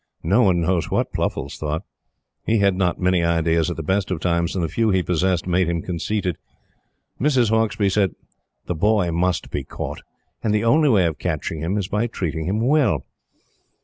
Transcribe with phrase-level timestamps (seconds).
[0.23, 1.83] No one knows what Pluffles thought.
[2.43, 5.45] He had not many ideas at the best of times, and the few he possessed
[5.45, 6.37] made him conceited.
[7.19, 7.51] Mrs.
[7.51, 8.15] Hauksbee said:
[8.65, 10.01] "The boy must be caught;
[10.43, 13.05] and the only way of catching him is by treating him well."